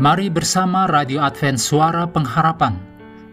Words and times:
Mari 0.00 0.32
bersama 0.32 0.88
Radio 0.88 1.20
Advent 1.20 1.60
Suara 1.60 2.08
Pengharapan 2.08 2.72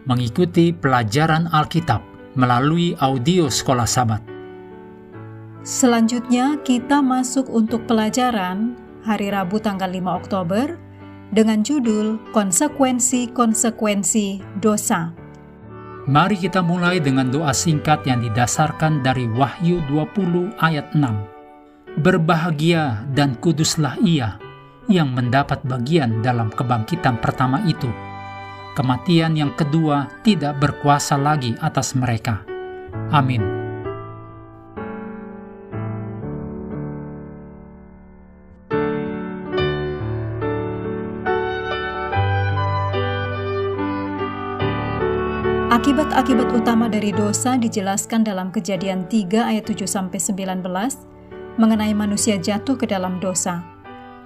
mengikuti 0.04 0.68
pelajaran 0.68 1.48
Alkitab 1.48 2.04
melalui 2.36 2.92
audio 3.00 3.48
Sekolah 3.48 3.88
Sabat. 3.88 4.20
Selanjutnya 5.64 6.60
kita 6.60 7.00
masuk 7.00 7.48
untuk 7.48 7.88
pelajaran 7.88 8.76
hari 9.00 9.32
Rabu 9.32 9.56
tanggal 9.64 9.88
5 9.88 10.20
Oktober 10.20 10.76
dengan 11.32 11.64
judul 11.64 12.20
Konsekuensi-konsekuensi 12.36 14.60
dosa. 14.60 15.16
Mari 16.04 16.36
kita 16.36 16.60
mulai 16.60 17.00
dengan 17.00 17.32
doa 17.32 17.56
singkat 17.56 18.04
yang 18.04 18.20
didasarkan 18.20 19.00
dari 19.00 19.24
Wahyu 19.24 19.80
20 19.88 20.52
ayat 20.60 20.92
6. 20.92 21.00
Berbahagia 22.04 23.08
dan 23.16 23.40
kuduslah 23.40 23.96
ia 24.04 24.36
yang 24.88 25.12
mendapat 25.12 25.60
bagian 25.68 26.24
dalam 26.24 26.48
kebangkitan 26.48 27.20
pertama 27.20 27.60
itu. 27.68 27.88
Kematian 28.72 29.36
yang 29.36 29.52
kedua 29.52 30.08
tidak 30.24 30.56
berkuasa 30.58 31.20
lagi 31.20 31.52
atas 31.60 31.92
mereka. 31.92 32.40
Amin. 33.12 33.44
Akibat-akibat 45.68 46.48
utama 46.52 46.90
dari 46.90 47.14
dosa 47.14 47.54
dijelaskan 47.54 48.26
dalam 48.26 48.50
Kejadian 48.50 49.06
3 49.06 49.52
ayat 49.52 49.64
7 49.68 49.86
sampai 49.86 50.18
19 50.18 50.64
mengenai 51.58 51.92
manusia 51.94 52.38
jatuh 52.38 52.74
ke 52.78 52.86
dalam 52.86 53.22
dosa 53.22 53.77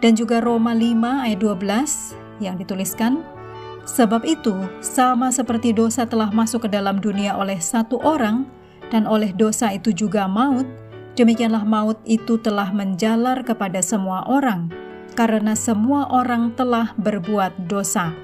dan 0.03 0.19
juga 0.19 0.43
Roma 0.43 0.75
5 0.75 1.25
ayat 1.25 1.39
12 1.39 2.43
yang 2.43 2.59
dituliskan, 2.59 3.23
Sebab 3.83 4.23
itu, 4.23 4.55
sama 4.79 5.35
seperti 5.35 5.75
dosa 5.75 6.07
telah 6.07 6.31
masuk 6.31 6.67
ke 6.67 6.69
dalam 6.71 7.03
dunia 7.03 7.35
oleh 7.35 7.59
satu 7.59 7.99
orang, 7.99 8.47
dan 8.95 9.11
oleh 9.11 9.35
dosa 9.35 9.75
itu 9.75 9.91
juga 9.91 10.31
maut, 10.31 10.67
demikianlah 11.19 11.67
maut 11.67 11.99
itu 12.07 12.39
telah 12.39 12.71
menjalar 12.71 13.43
kepada 13.43 13.83
semua 13.83 14.23
orang, 14.31 14.71
karena 15.19 15.59
semua 15.59 16.07
orang 16.15 16.55
telah 16.55 16.95
berbuat 16.95 17.67
dosa. 17.67 18.15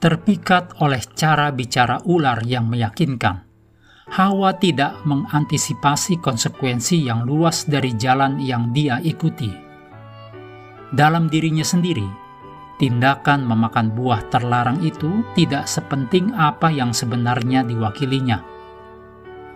Terpikat 0.00 0.80
oleh 0.80 1.04
cara 1.14 1.52
bicara 1.52 2.00
ular 2.08 2.40
yang 2.48 2.64
meyakinkan, 2.66 3.44
Hawa 4.12 4.52
tidak 4.60 5.00
mengantisipasi 5.08 6.20
konsekuensi 6.20 7.00
yang 7.00 7.24
luas 7.24 7.64
dari 7.64 7.96
jalan 7.96 8.36
yang 8.36 8.68
dia 8.68 9.00
ikuti. 9.00 9.48
Dalam 10.92 11.32
dirinya 11.32 11.64
sendiri, 11.64 12.04
tindakan 12.76 13.48
memakan 13.48 13.88
buah 13.96 14.28
terlarang 14.28 14.84
itu 14.84 15.24
tidak 15.32 15.64
sepenting 15.64 16.28
apa 16.36 16.68
yang 16.68 16.92
sebenarnya 16.92 17.64
diwakilinya. 17.64 18.44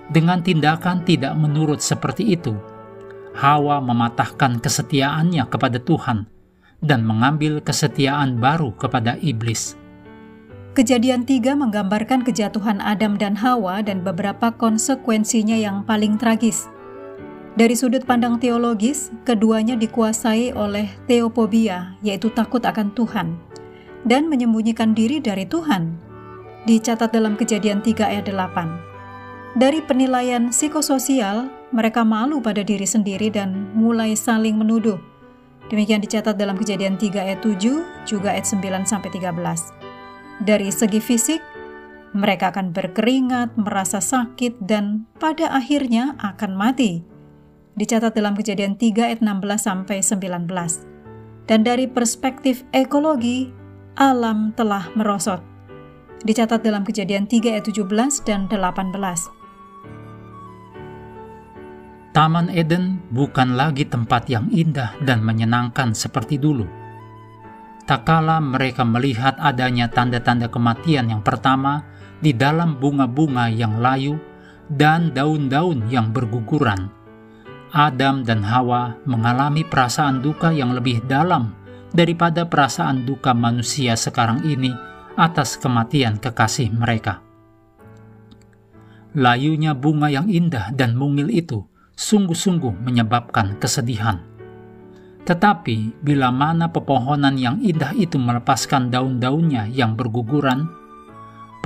Dengan 0.09 0.41
tindakan 0.41 1.05
tidak 1.05 1.37
menurut 1.37 1.85
seperti 1.85 2.33
itu, 2.33 2.57
Hawa 3.37 3.85
mematahkan 3.85 4.65
kesetiaannya 4.65 5.45
kepada 5.53 5.77
Tuhan 5.77 6.25
dan 6.81 7.05
mengambil 7.05 7.61
kesetiaan 7.61 8.41
baru 8.41 8.73
kepada 8.73 9.21
iblis. 9.21 9.77
Kejadian 10.77 11.25
tiga 11.25 11.57
menggambarkan 11.57 12.21
kejatuhan 12.21 12.85
Adam 12.85 13.17
dan 13.17 13.33
Hawa 13.33 13.81
dan 13.81 14.05
beberapa 14.05 14.53
konsekuensinya 14.53 15.57
yang 15.57 15.89
paling 15.89 16.21
tragis. 16.21 16.69
Dari 17.57 17.73
sudut 17.73 18.05
pandang 18.05 18.37
teologis, 18.37 19.09
keduanya 19.25 19.73
dikuasai 19.73 20.53
oleh 20.53 20.93
teopobia, 21.09 21.97
yaitu 22.05 22.29
takut 22.29 22.61
akan 22.61 22.93
Tuhan, 22.93 23.41
dan 24.05 24.29
menyembunyikan 24.29 24.93
diri 24.93 25.17
dari 25.17 25.49
Tuhan. 25.49 25.97
Dicatat 26.69 27.09
dalam 27.09 27.41
kejadian 27.41 27.81
3 27.81 28.13
ayat 28.13 28.29
8. 28.29 29.57
Dari 29.57 29.81
penilaian 29.81 30.53
psikososial, 30.53 31.49
mereka 31.73 32.05
malu 32.05 32.45
pada 32.45 32.61
diri 32.61 32.85
sendiri 32.85 33.33
dan 33.33 33.73
mulai 33.73 34.13
saling 34.13 34.61
menuduh. 34.61 35.01
Demikian 35.73 36.05
dicatat 36.05 36.37
dalam 36.37 36.61
kejadian 36.61 37.01
3 37.01 37.17
ayat 37.33 37.41
7, 37.41 37.81
juga 38.05 38.37
ayat 38.37 38.45
9 38.45 38.85
sampai 38.85 39.09
13. 39.09 39.86
Dari 40.37 40.69
segi 40.69 41.01
fisik, 41.01 41.41
mereka 42.13 42.53
akan 42.53 42.77
berkeringat, 42.77 43.57
merasa 43.57 44.05
sakit, 44.05 44.61
dan 44.61 45.09
pada 45.17 45.49
akhirnya 45.49 46.13
akan 46.21 46.53
mati. 46.53 47.01
Dicatat 47.77 48.13
dalam 48.13 48.37
kejadian 48.37 48.77
3 48.77 49.13
ayat 49.13 49.21
16 49.25 49.65
sampai 49.65 50.05
19. 50.05 51.49
Dan 51.49 51.61
dari 51.65 51.89
perspektif 51.89 52.69
ekologi, 52.77 53.49
alam 53.97 54.53
telah 54.53 54.93
merosot. 54.93 55.41
Dicatat 56.25 56.61
dalam 56.61 56.85
kejadian 56.85 57.25
3 57.29 57.57
ayat 57.57 57.65
17 57.69 58.21
dan 58.29 58.49
18. 58.49 59.33
Taman 62.13 62.49
Eden 62.49 63.05
bukan 63.13 63.61
lagi 63.61 63.85
tempat 63.85 64.25
yang 64.33 64.49
indah 64.49 64.97
dan 65.05 65.21
menyenangkan 65.21 65.93
seperti 65.93 66.41
dulu 66.41 66.86
tak 67.87 68.03
kala 68.03 68.43
mereka 68.43 68.83
melihat 68.83 69.39
adanya 69.39 69.87
tanda-tanda 69.87 70.51
kematian 70.51 71.07
yang 71.07 71.23
pertama 71.23 71.87
di 72.19 72.35
dalam 72.35 72.83
bunga-bunga 72.83 73.47
yang 73.47 73.79
layu 73.79 74.19
dan 74.67 75.15
daun-daun 75.15 75.87
yang 75.87 76.11
berguguran. 76.11 76.91
Adam 77.71 78.27
dan 78.27 78.43
Hawa 78.43 78.99
mengalami 79.07 79.63
perasaan 79.63 80.19
duka 80.19 80.51
yang 80.51 80.75
lebih 80.75 81.07
dalam 81.07 81.55
daripada 81.95 82.43
perasaan 82.43 83.07
duka 83.07 83.31
manusia 83.31 83.95
sekarang 83.95 84.43
ini 84.43 84.75
atas 85.15 85.55
kematian 85.55 86.19
kekasih 86.19 86.75
mereka. 86.75 87.23
Layunya 89.17 89.73
bunga 89.73 90.11
yang 90.13 90.27
indah 90.29 90.75
dan 90.75 90.99
mungil 90.99 91.31
itu 91.31 91.65
sungguh-sungguh 91.97 92.85
menyebabkan 92.85 93.57
kesedihan 93.57 94.36
tetapi 95.27 95.99
bila 96.07 96.31
mana 96.31 96.71
pepohonan 96.71 97.35
yang 97.35 97.59
indah 97.59 97.91
itu 97.99 98.15
melepaskan 98.15 98.95
daun-daunnya 98.95 99.67
yang 99.67 99.99
berguguran, 99.99 100.71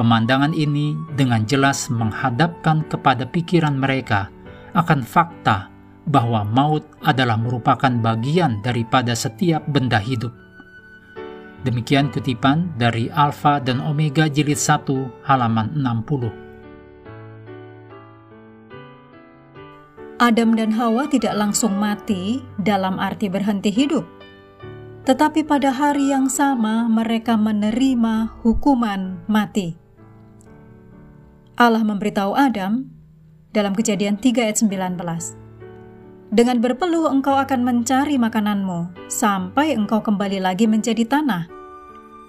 pemandangan 0.01 0.57
ini 0.57 0.97
dengan 1.13 1.45
jelas 1.45 1.93
menghadapkan 1.93 2.89
kepada 2.89 3.29
pikiran 3.29 3.77
mereka 3.77 4.33
akan 4.73 5.05
fakta 5.05 5.69
bahwa 6.09 6.41
maut 6.43 6.89
adalah 7.05 7.37
merupakan 7.37 7.93
bagian 8.01 8.65
daripada 8.65 9.13
setiap 9.13 9.61
benda 9.69 10.01
hidup. 10.01 10.33
Demikian 11.61 12.09
kutipan 12.09 12.73
dari 12.81 13.13
Alfa 13.13 13.61
dan 13.61 13.85
Omega 13.85 14.25
jilid 14.25 14.57
1 14.57 15.29
halaman 15.29 15.77
60. 15.77 16.50
Adam 20.21 20.53
dan 20.53 20.69
Hawa 20.77 21.09
tidak 21.09 21.33
langsung 21.33 21.81
mati 21.81 22.45
dalam 22.61 23.01
arti 23.01 23.33
berhenti 23.33 23.73
hidup, 23.73 24.05
tetapi 25.09 25.49
pada 25.49 25.73
hari 25.73 26.13
yang 26.13 26.29
sama 26.29 26.85
mereka 26.93 27.41
menerima 27.41 28.29
hukuman 28.45 29.25
mati. 29.25 29.81
Allah 31.57 31.81
memberitahu 31.81 32.37
Adam 32.37 32.85
dalam 33.57 33.73
Kejadian 33.73 34.21
3 34.21 34.45
ayat 34.45 34.61
19. 34.61 36.37
Dengan 36.37 36.61
berpeluh 36.61 37.09
engkau 37.09 37.41
akan 37.41 37.65
mencari 37.65 38.21
makananmu 38.21 39.09
sampai 39.09 39.73
engkau 39.73 40.05
kembali 40.05 40.45
lagi 40.45 40.69
menjadi 40.69 41.01
tanah, 41.09 41.49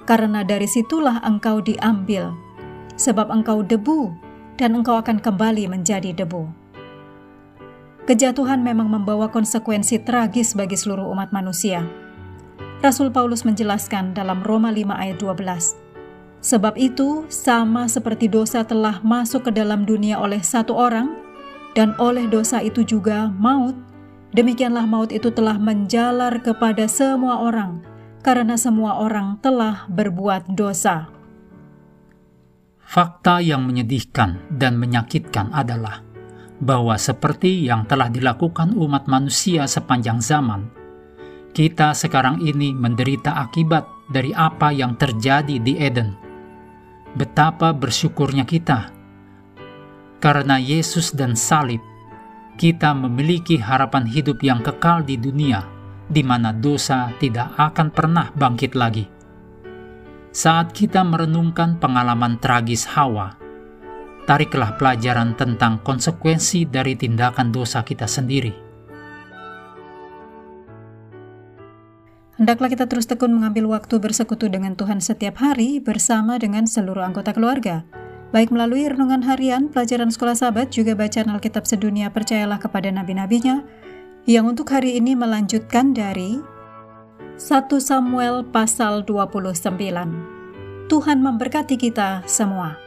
karena 0.08 0.48
dari 0.48 0.64
situlah 0.72 1.20
engkau 1.28 1.60
diambil, 1.60 2.32
sebab 2.96 3.28
engkau 3.36 3.68
debu 3.68 4.16
dan 4.56 4.80
engkau 4.80 4.96
akan 4.96 5.20
kembali 5.20 5.68
menjadi 5.68 6.16
debu. 6.16 6.61
Kejatuhan 8.12 8.60
memang 8.60 8.92
membawa 8.92 9.32
konsekuensi 9.32 10.04
tragis 10.04 10.52
bagi 10.52 10.76
seluruh 10.76 11.08
umat 11.16 11.32
manusia. 11.32 11.88
Rasul 12.84 13.08
Paulus 13.08 13.48
menjelaskan 13.48 14.12
dalam 14.12 14.44
Roma 14.44 14.68
5 14.68 15.00
ayat 15.00 15.16
12. 15.16 15.80
Sebab 16.44 16.76
itu, 16.76 17.24
sama 17.32 17.88
seperti 17.88 18.28
dosa 18.28 18.68
telah 18.68 19.00
masuk 19.00 19.48
ke 19.48 19.52
dalam 19.56 19.88
dunia 19.88 20.20
oleh 20.20 20.44
satu 20.44 20.76
orang, 20.76 21.08
dan 21.72 21.96
oleh 22.04 22.28
dosa 22.28 22.60
itu 22.60 22.84
juga 22.84 23.32
maut, 23.32 23.80
demikianlah 24.36 24.84
maut 24.84 25.16
itu 25.16 25.32
telah 25.32 25.56
menjalar 25.56 26.44
kepada 26.44 26.92
semua 26.92 27.40
orang, 27.40 27.80
karena 28.28 28.60
semua 28.60 29.00
orang 29.00 29.40
telah 29.40 29.88
berbuat 29.88 30.52
dosa. 30.52 31.08
Fakta 32.84 33.40
yang 33.40 33.64
menyedihkan 33.64 34.52
dan 34.52 34.76
menyakitkan 34.76 35.48
adalah 35.56 36.11
bahwa 36.62 36.94
seperti 36.96 37.66
yang 37.66 37.90
telah 37.90 38.08
dilakukan 38.08 38.78
umat 38.78 39.10
manusia 39.10 39.66
sepanjang 39.66 40.22
zaman, 40.22 40.70
kita 41.52 41.98
sekarang 41.98 42.40
ini 42.46 42.72
menderita 42.72 43.34
akibat 43.42 43.84
dari 44.08 44.32
apa 44.32 44.70
yang 44.70 44.94
terjadi 44.96 45.58
di 45.58 45.76
Eden. 45.82 46.14
Betapa 47.18 47.76
bersyukurnya 47.76 48.46
kita, 48.46 48.94
karena 50.22 50.62
Yesus 50.62 51.12
dan 51.12 51.34
salib, 51.34 51.82
kita 52.56 52.94
memiliki 52.94 53.58
harapan 53.58 54.06
hidup 54.06 54.40
yang 54.46 54.62
kekal 54.62 55.02
di 55.02 55.18
dunia 55.18 55.82
di 56.12 56.22
mana 56.22 56.52
dosa 56.52 57.10
tidak 57.18 57.56
akan 57.56 57.88
pernah 57.90 58.28
bangkit 58.36 58.76
lagi. 58.76 59.08
Saat 60.32 60.76
kita 60.76 61.04
merenungkan 61.08 61.80
pengalaman 61.80 62.36
tragis 62.40 62.84
Hawa, 62.84 63.41
tariklah 64.26 64.78
pelajaran 64.78 65.34
tentang 65.38 65.82
konsekuensi 65.82 66.70
dari 66.70 66.98
tindakan 66.98 67.50
dosa 67.54 67.82
kita 67.86 68.06
sendiri. 68.10 68.72
Hendaklah 72.42 72.74
kita 72.74 72.90
terus 72.90 73.06
tekun 73.06 73.38
mengambil 73.38 73.70
waktu 73.70 74.02
bersekutu 74.02 74.50
dengan 74.50 74.74
Tuhan 74.74 74.98
setiap 74.98 75.38
hari 75.38 75.78
bersama 75.78 76.42
dengan 76.42 76.66
seluruh 76.66 77.06
anggota 77.06 77.38
keluarga. 77.38 77.86
Baik 78.34 78.50
melalui 78.50 78.90
renungan 78.90 79.22
harian, 79.30 79.70
pelajaran 79.70 80.10
sekolah 80.10 80.34
sahabat, 80.34 80.74
juga 80.74 80.98
bacaan 80.98 81.30
Alkitab 81.30 81.70
sedunia 81.70 82.10
percayalah 82.10 82.58
kepada 82.58 82.90
nabi-nabinya, 82.90 83.62
yang 84.26 84.50
untuk 84.50 84.74
hari 84.74 84.98
ini 84.98 85.14
melanjutkan 85.14 85.94
dari 85.94 86.42
1 87.38 87.70
Samuel 87.78 88.42
pasal 88.50 89.06
29. 89.06 89.70
Tuhan 90.90 91.18
memberkati 91.22 91.78
kita 91.78 92.26
semua. 92.26 92.81